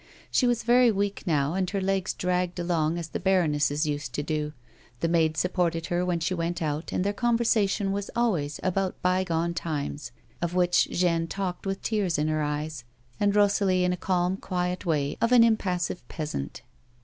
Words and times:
She 0.31 0.47
was 0.47 0.63
very 0.63 0.89
weak 0.91 1.27
now, 1.27 1.53
and 1.53 1.69
her 1.69 1.79
legs 1.79 2.15
dragged 2.15 2.57
along 2.57 2.97
as 2.97 3.09
the 3.09 3.19
baroness's 3.19 3.85
used 3.85 4.13
to 4.13 4.23
do; 4.23 4.51
the 4.99 5.07
maid 5.07 5.37
supported 5.37 5.85
her 5.93 6.03
when 6.03 6.19
she 6.19 6.33
went 6.33 6.59
out 6.59 6.91
and 6.91 7.03
their 7.03 7.13
conversation 7.13 7.91
was 7.91 8.09
always 8.15 8.59
about 8.63 8.99
bygone 9.03 9.53
times 9.53 10.11
of 10.41 10.55
which 10.55 10.89
Jeanne 10.89 11.27
talked 11.27 11.67
with 11.67 11.83
tears 11.83 12.17
in 12.17 12.29
her 12.29 12.41
eyes, 12.41 12.83
and 13.19 13.35
Rosalie 13.35 13.83
in 13.83 13.91
the 13.91 13.95
calm 13.97 14.37
quiet 14.37 14.87
way 14.87 15.19
of 15.21 15.31
an 15.31 15.43
impassive 15.43 16.07
peasant. 16.07 16.63